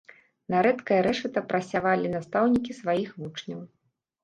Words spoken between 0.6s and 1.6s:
рэдкае рэшата